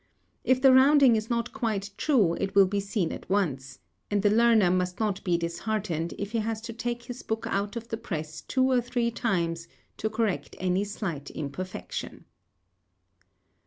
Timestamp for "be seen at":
2.65-3.29